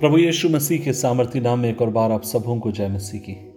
प्रभु 0.00 0.18
यीशु 0.18 0.48
मसीह 0.48 0.84
के 0.84 0.92
सामर्थ्य 0.92 1.40
नाम 1.40 1.60
में 1.60 1.70
एक 1.70 1.82
और 1.82 1.90
बार 1.90 2.12
आप 2.12 2.22
सबों 2.22 2.60
को 2.60 2.72
जय 2.72 2.88
मसीह 2.88 3.20
की। 3.20 3.54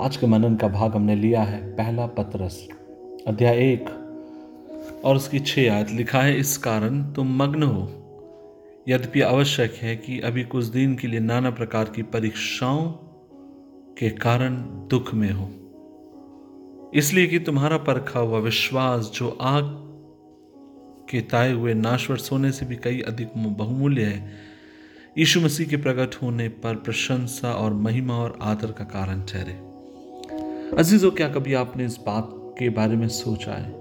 आज 0.00 0.16
के 0.16 0.26
मनन 0.26 0.56
का 0.56 0.68
भाग 0.68 0.94
हमने 0.94 1.16
लिया 1.16 1.42
है 1.42 1.72
पहला 1.72 2.06
पत्रस, 2.06 2.68
अध्याय 3.26 3.56
एक, 3.56 3.88
और 5.04 5.16
उसकी 5.16 5.38
छह 5.38 5.72
आयत 5.72 5.90
लिखा 5.90 6.20
है, 6.20 6.38
इस 6.38 6.56
कारण 6.58 7.12
तुम 7.12 7.42
मग्न 7.42 7.62
हो। 7.62 7.82
यद्यपि 8.88 9.20
आवश्यक 9.20 9.74
है 9.74 9.96
कि 9.96 10.20
अभी 10.20 10.44
कुछ 10.44 10.64
दिन 10.64 10.94
के 10.94 11.08
लिए 11.08 11.20
नाना 11.20 11.50
प्रकार 11.50 11.84
की 11.84 12.02
परीक्षाओं 12.02 12.86
के 13.98 14.10
कारण 14.10 14.56
दुख 14.90 15.14
में 15.14 15.30
हो। 15.30 15.50
इसलिए 16.94 17.26
कि 17.26 17.38
तुम्हारा 17.38 17.76
परखा 17.76 18.20
हुआ 18.20 18.38
विश्वास, 18.38 19.12
जो 19.14 19.38
आग 19.40 19.64
के 21.10 21.20
ताए 21.20 21.52
हुए 21.52 21.74
नाश्वर 21.74 22.16
सोने 22.16 22.52
से 22.52 22.66
भी 22.66 22.76
कई 22.76 23.00
अधिक 23.00 23.28
बहुमूल्य 23.36 24.02
है 24.02 24.49
यीशु 25.18 25.40
मसीह 25.40 25.68
के 25.68 25.76
प्रकट 25.76 26.14
होने 26.14 26.48
पर 26.48 26.74
प्रशंसा 26.74 27.52
और 27.52 27.74
महिमा 27.74 28.18
और 28.18 28.38
आदर 28.42 28.72
का 28.72 28.84
कारण 28.84 29.22
ठहरे। 29.22 29.52
अजीजों, 30.76 31.10
क्या 31.10 31.28
कभी 31.28 31.54
आपने 31.54 31.84
इस 31.84 31.96
बात 32.06 32.28
के 32.32 32.68
बारे 32.68 32.96
में 32.96 33.08
सोचा 33.08 33.52
है? 33.52 33.72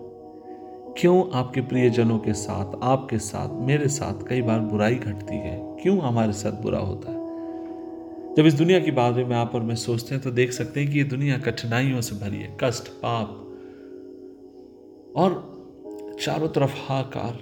क्यों 0.97 1.37
आपके 1.37 1.61
प्रियजनों 1.61 2.19
के 2.19 2.33
साथ, 2.33 2.79
आपके 2.83 3.17
साथ, 3.17 3.61
मेरे 3.61 3.87
साथ 3.87 4.27
कई 4.27 4.41
बार 4.41 4.59
बुराई 4.59 4.95
घटती 4.95 5.35
है? 5.35 5.77
क्यों 5.83 5.99
हमारे 6.01 6.33
साथ 6.33 6.51
बुरा 6.51 6.79
होता 6.79 7.11
है? 7.11 7.17
जब 8.35 8.45
इस 8.45 8.53
दुनिया 8.53 8.79
के 8.79 8.91
बारे 8.91 9.23
में 9.23 9.35
आप 9.35 9.55
और 9.55 9.61
मैं 9.61 9.75
सोचते 9.75 10.15
हैं 10.15 10.23
तो 10.23 10.31
देख 10.31 10.51
सकते 10.51 10.79
हैं 10.79 10.91
कि 10.91 10.97
ये 10.97 11.03
दुनिया 11.03 11.37
कठिनाइयों 11.37 12.01
से 12.01 12.15
भरी 12.15 12.37
है। 12.37 12.57
कष्ट, 12.63 12.87
पाप 12.87 13.27
और 15.15 15.59
चारों 16.21 16.47
तरफ़ 16.47 16.91
हाकार 16.91 17.39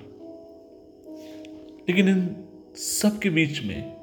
लेकिन 1.90 2.10
इन 2.10 2.44
सबके 2.78 3.30
बीच 3.30 3.64
में 3.64 3.94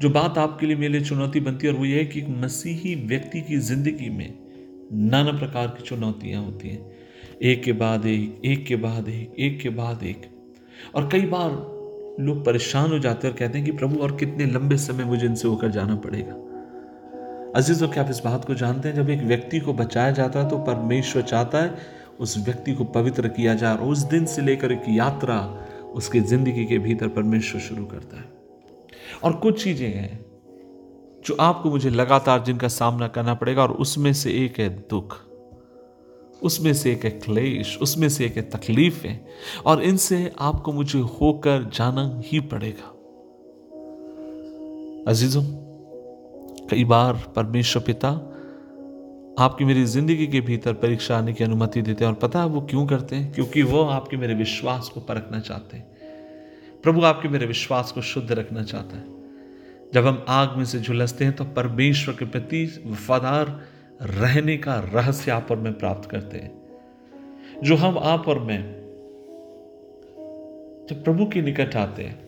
जो 0.00 0.10
बात 0.10 0.38
आपके 0.38 0.66
लिए 0.66 0.76
मेरे 0.76 0.92
लिए 0.92 1.00
चुनौती 1.00 1.40
बनती 1.40 1.66
है 1.66 1.72
और 1.72 1.78
वो 1.78 1.84
ये 1.84 1.98
है 1.98 2.04
कि 2.04 2.22
मसीही 2.22 2.94
व्यक्ति 2.94 3.40
की 3.40 3.56
ज़िंदगी 3.56 4.10
में 4.10 4.34
नाना 4.92 5.32
प्रकार 5.32 5.66
की 5.66 5.82
चुनौतियाँ 5.82 6.44
होती 6.44 6.68
हैं। 6.68 6.92
एक 7.42 7.62
के 7.62 7.72
बाद 7.72 8.06
एक 8.06 8.40
एक 8.44 8.66
के 8.66 8.76
बाद 8.76 9.08
एक 9.08 9.34
एक 9.38 9.60
के 9.60 9.68
बाद 9.68 10.02
एक। 10.02 10.22
और 10.94 11.08
कई 11.12 11.26
बार 11.26 11.50
लोग 12.20 12.44
परेशान 12.44 12.90
हो 12.90 12.98
जाते 12.98 13.26
हैं 13.26 13.34
और 13.34 13.40
कहते 13.40 13.58
हैं 13.58 13.66
कि 13.66 13.72
प्रभु, 13.72 13.96
और 13.96 14.16
कितने 14.16 14.46
लंबे 14.46 14.76
समय 14.76 15.04
मुझे 15.04 15.26
इनसे 15.26 15.48
होकर 15.48 15.70
जाना 15.70 15.96
पड़ेगा। 15.96 16.34
अजीजों 17.56 17.88
क्या 17.88 18.04
आप 18.04 18.10
इस 18.10 18.20
बात 18.24 18.44
को 18.44 18.54
जानते 18.54 18.88
हैं? 18.88 18.96
जब 18.96 19.10
एक 19.10 19.22
व्यक्ति 19.22 19.60
को 19.60 19.72
बचाया 19.72 20.10
जाता 20.10 20.42
है 20.42 20.48
तो 20.48 20.58
परमेश्वर 20.58 21.22
चाहता 21.22 21.62
है 21.62 21.74
उस 22.20 22.38
व्यक्ति 22.38 22.72
को 22.72 22.84
पवित्र 22.84 23.28
किया 23.28 23.54
जाए 23.54 23.76
और 23.76 23.82
उस 23.82 23.98
दिन 23.98 24.24
से 24.26 24.42
लेकर 24.42 24.72
एक 24.72 24.82
यात्रा 24.88 25.38
उसकी 25.94 26.20
ज़िंदगी 26.20 26.64
के 26.64 26.78
भीतर 26.78 27.08
परमेश्वर 27.08 27.60
शुरू 27.60 27.84
करता 27.84 28.16
है। 28.16 28.32
और 29.24 29.32
कुछ 29.32 29.62
चीज़ें 29.64 29.88
हैं 29.88 30.24
जो 31.26 31.36
आपको 31.40 31.70
मुझे 31.70 31.90
लगातार 31.90 32.42
जिनका 32.44 32.68
सामना 32.68 33.08
करना 33.08 33.34
पड़ेगा, 33.34 33.62
और 33.62 33.72
उसमें 33.72 34.12
से 34.12 34.30
एक 34.44 34.58
है 34.60 34.68
दुख। 34.90 35.16
उसमें 36.42 36.72
से 36.74 36.92
एक 36.92 37.04
है 37.04 37.10
क्लेश, 37.10 37.78
उसमें 37.82 38.08
से 38.08 38.24
एक 38.26 38.36
है 38.36 38.42
तकलीफें, 38.42 39.18
और 39.66 39.82
इनसे 39.82 40.32
आपको 40.38 40.72
मुझे 40.72 40.98
होकर 40.98 41.70
जाना 41.74 42.20
ही 42.24 42.40
पड़ेगा। 42.40 42.90
अजीजों, 45.10 45.42
कई 46.70 46.84
बार 46.84 47.32
परमेश्वर 47.36 47.82
पिता 47.82 48.10
आपकी 49.38 49.64
मेरी 49.64 49.84
ज़िंदगी 49.84 50.26
के 50.26 50.40
भीतर 50.40 50.72
परीक्षा 50.72 51.16
आने 51.18 51.32
की 51.32 51.44
अनुमति 51.44 51.82
देते 51.82 52.04
हैं। 52.04 52.12
और 52.12 52.18
पता 52.18 52.40
है 52.40 52.46
वो 52.46 52.60
क्यों 52.60 52.86
करते 52.86 53.16
हैं? 53.16 53.32
क्योंकि 53.32 53.62
वो 53.62 53.82
आपके 53.82 54.16
मेरे 54.16 54.34
विश्वास 54.34 54.88
को 54.88 55.00
परखना 55.00 55.40
चाहते 55.40 55.76
हैं। 55.76 55.86
प्रभु 56.82 57.02
आपके 57.02 57.28
मेरे 57.28 57.46
विश्वास 57.46 57.92
को 57.92 58.02
शुद्ध 58.02 58.32
रखना 58.32 58.62
चाहता 58.62 58.96
है। 58.96 59.04
जब 59.94 60.06
हम 60.06 60.24
आग 60.28 60.56
में 60.56 60.64
से 60.64 60.80
झुलसते 60.80 61.24
हैं 61.24 61.36
तो 61.36 61.44
परमेश्वर 61.44 62.14
के 62.14 62.24
प्रति 62.24 62.82
वफादार 62.86 63.60
रहने 64.02 64.56
का 64.56 64.74
रहस्य 64.94 65.30
आप 65.30 65.50
और 65.50 65.56
मैं 65.56 65.78
प्राप्त 65.78 66.10
करते 66.10 66.38
हैं। 66.38 67.60
जो 67.62 67.76
हम 67.76 67.98
आप 67.98 68.28
और 68.28 68.38
मैं 68.38 68.62
जब 70.88 71.02
प्रभु 71.04 71.26
के 71.26 71.42
निकट 71.42 71.76
आते 71.76 72.02
हैं, 72.02 72.18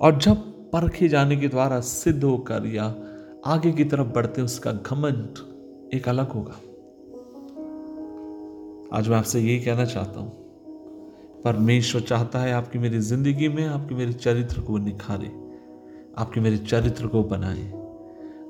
और 0.00 0.18
जब 0.18 0.52
परखे 0.70 1.08
जाने 1.08 1.36
के 1.36 1.48
द्वारा 1.48 1.80
सिद्ध 1.80 2.24
होकर 2.24 2.66
या 2.66 2.94
आगे 3.46 3.72
की 3.72 3.84
तरफ़ 3.84 4.06
बढ़ते 4.06 4.42
उसका 4.42 4.72
घमंड 4.72 5.38
एक 5.94 6.08
अलग 6.08 6.32
होगा। 6.32 6.60
आज 8.96 9.08
मैं 9.08 9.16
आपसे 9.16 9.40
यही 9.40 9.60
कहना 9.60 9.84
चाहता 9.84 10.20
हूँ, 10.20 10.30
परमेश्वर 11.44 12.00
चाहता 12.00 12.38
है 12.38 12.52
आपकी 12.52 12.78
मेरी 12.78 12.98
ज़िंदगी 12.98 13.48
में 13.48 13.64
आपकी 13.66 13.94
मेरे 13.94 14.12
चरित्र 14.12 14.60
को 14.60 14.78
निखारे, 14.78 15.30
आपके 16.18 16.40
मेरे 16.40 16.58
चरित्र 16.58 17.06
को 17.06 17.22
बनाए, 17.24 17.64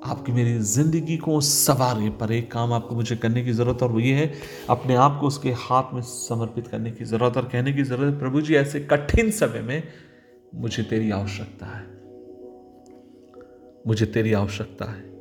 आपकी 0.05 0.33
मेरी 0.33 0.59
ज़िंदगी 0.59 1.17
को 1.17 1.41
सवारे, 1.41 2.11
पर 2.11 2.33
एक 2.33 2.51
काम 2.53 2.73
आपको 2.73 2.95
मुझे 2.95 3.17
करने 3.17 3.45
की 3.45 3.53
ज़रूरत 3.53 3.83
और 3.83 3.93
वो 3.93 4.01
ये 4.01 4.15
है, 4.15 4.33
अपने 4.71 4.95
आप 4.95 5.19
को 5.21 5.27
उसके 5.27 5.53
हाथ 5.59 5.95
में 5.95 6.03
समर्पित 6.03 6.67
करने 6.67 6.91
की 6.91 7.05
ज़रूरत 7.05 7.37
और 7.37 7.45
कहने 7.45 7.73
की 7.73 7.83
ज़रूरत 7.83 8.19
प्रभु 8.19 8.41
जी, 8.41 8.55
ऐसे 8.55 8.81
कठिन 8.83 9.31
समय 9.31 9.61
में 9.61 9.83
मुझे 10.55 10.83
तेरी 10.83 11.11
आवश्यकता 11.11 11.67
है। 11.67 11.83
मुझे 13.87 14.07
तेरी 14.07 14.33
आवश्यकता 14.33 14.85
है। 14.85 15.14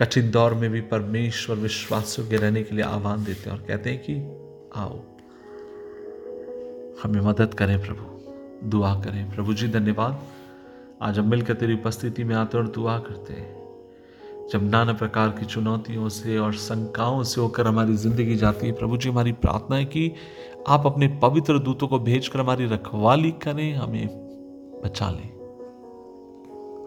कठिन 0.00 0.30
दौर 0.30 0.54
में 0.54 0.70
भी 0.70 0.80
परमेश्वर 0.80 1.56
विश्वास 1.56 2.18
योग्य 2.18 2.36
रहने 2.36 2.62
के 2.62 2.74
लिए 2.74 2.84
आह्वान 2.84 3.24
देते 3.24 3.50
हैं 3.50 3.56
और 3.56 3.64
कहते 3.64 3.90
हैं 3.90 3.98
कि 3.98 4.14
आओ, 4.76 4.98
हमें 7.02 7.20
मदद 7.20 7.54
करें 7.54 7.80
प्रभु, 7.82 8.30
दुआ 8.70 8.94
करें। 8.94 9.34
प्रभु 9.34 9.54
जी, 9.54 9.68
धन्यवाद। 9.68 10.22
आज 11.02 11.18
हम 11.18 11.30
मिलकर 11.30 11.54
तेरी 11.54 11.74
उपस्थिति 11.74 12.24
में 12.24 12.34
आते 12.34 12.58
और 12.58 12.68
दुआ 12.68 12.98
करते 12.98 13.32
हैं। 13.32 14.48
जब 14.52 14.70
नाना 14.70 14.92
प्रकार 14.92 15.28
की 15.28 15.46
चुनौतियों 15.46 16.08
से 16.08 16.38
और 16.38 16.52
शंकाओं 16.52 17.22
से 17.22 17.40
होकर 17.40 17.66
हमारी 17.66 17.96
ज़िंदगी 17.96 18.36
जाती 18.36 18.66
है, 18.66 18.72
प्रभु 18.72 18.96
जी, 18.96 19.08
हमारी 19.08 19.32
प्रार्थना 19.32 19.76
है 19.76 19.84
कि 19.84 20.12
आप 20.68 20.86
अपने 20.86 21.08
पवित्र 21.22 21.58
दूतों 21.58 21.88
को 21.88 21.98
भेजकर 21.98 22.40
हमारी 22.40 22.66
रखवाली 22.66 23.30
करें, 23.30 23.74
हमें 23.74 24.08
बचा 24.84 25.10
लें। 25.10 25.30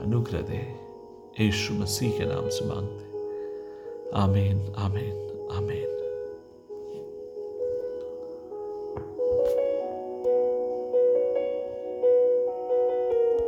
अनुग्रह 0.01 0.41
दें। 0.41 0.88
यीशु 1.37 1.73
मसीह 1.73 2.17
के 2.17 2.25
नाम 2.25 2.49
से 2.49 2.65
मांगते 2.65 3.07
आमीन 4.21 4.57
आमीन 4.77 5.49
आमीन 5.57 5.98